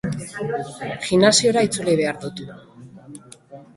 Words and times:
Gimnasiora 1.03 1.63
itzuli 1.67 1.95
behar 2.03 2.19
dut. 2.27 2.43